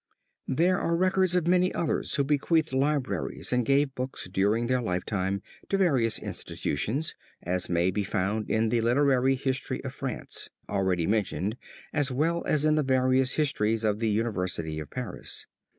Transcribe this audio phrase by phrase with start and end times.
[0.47, 5.43] There are records of many others who bequeathed libraries and gave books during their lifetime
[5.69, 10.75] to various institutions, as may be found in the Literary History of France, [Footnote 16]
[10.75, 11.57] already mentioned,
[11.93, 15.45] as well as in the various histories of the University of Paris.